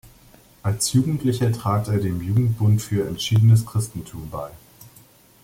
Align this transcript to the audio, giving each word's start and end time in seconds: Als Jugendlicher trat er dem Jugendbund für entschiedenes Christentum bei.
Als 0.63 0.93
Jugendlicher 0.93 1.51
trat 1.53 1.87
er 1.87 1.99
dem 1.99 2.23
Jugendbund 2.23 2.81
für 2.81 3.07
entschiedenes 3.07 3.67
Christentum 3.67 4.31
bei. 4.31 4.49